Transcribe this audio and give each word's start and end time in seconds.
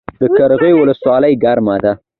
د 0.19 0.21
قرغیو 0.37 0.79
ولسوالۍ 0.79 1.33
ګرمه 1.43 1.75
ده 1.83 1.91